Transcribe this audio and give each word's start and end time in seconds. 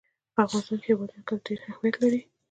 په 0.33 0.39
افغانستان 0.45 0.77
کې 0.83 0.83
د 0.83 0.87
هېواد 0.89 1.09
مرکز 1.17 1.37
ډېر 1.45 1.59
اهمیت 1.69 1.95
لري. 2.03 2.21